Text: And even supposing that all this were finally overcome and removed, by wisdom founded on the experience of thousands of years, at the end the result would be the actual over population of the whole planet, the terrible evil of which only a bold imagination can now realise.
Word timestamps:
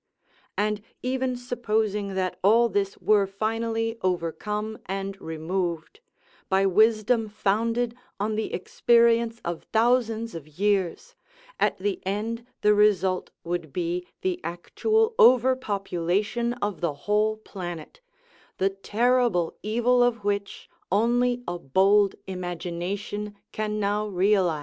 And 0.57 0.81
even 1.03 1.35
supposing 1.35 2.15
that 2.15 2.39
all 2.43 2.69
this 2.69 2.97
were 2.97 3.27
finally 3.27 3.99
overcome 4.01 4.79
and 4.87 5.15
removed, 5.21 5.99
by 6.49 6.65
wisdom 6.65 7.29
founded 7.29 7.93
on 8.19 8.33
the 8.33 8.51
experience 8.51 9.39
of 9.45 9.67
thousands 9.71 10.33
of 10.33 10.47
years, 10.47 11.13
at 11.59 11.77
the 11.77 12.01
end 12.03 12.47
the 12.61 12.73
result 12.73 13.29
would 13.43 13.71
be 13.71 14.07
the 14.21 14.41
actual 14.43 15.13
over 15.19 15.55
population 15.55 16.53
of 16.53 16.81
the 16.81 16.93
whole 17.05 17.37
planet, 17.37 18.01
the 18.57 18.71
terrible 18.71 19.55
evil 19.61 20.01
of 20.01 20.23
which 20.23 20.67
only 20.91 21.43
a 21.47 21.59
bold 21.59 22.15
imagination 22.25 23.35
can 23.51 23.79
now 23.79 24.07
realise. 24.07 24.59